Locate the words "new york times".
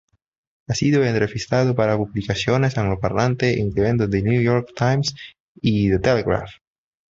4.23-5.13